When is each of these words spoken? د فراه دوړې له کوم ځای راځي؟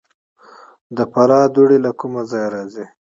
د 0.95 0.97
فراه 1.11 1.45
دوړې 1.55 1.77
له 1.85 1.91
کوم 1.99 2.13
ځای 2.31 2.45
راځي؟ 2.53 2.85